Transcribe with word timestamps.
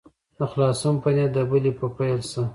د 0.37 0.39
خلاصون 0.51 0.95
په 1.03 1.09
نیت 1.15 1.31
دبلي 1.35 1.71
په 1.79 1.85
پیل 1.97 2.19
سه. 2.31 2.41